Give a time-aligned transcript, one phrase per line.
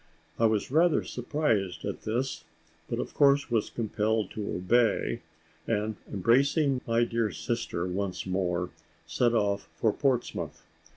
[0.39, 2.43] I was rather surprised at this,
[2.89, 5.21] but of course was compelled to obey
[5.67, 8.71] and, embracing my dear sister once more,
[9.05, 10.65] set off for Portsmouth.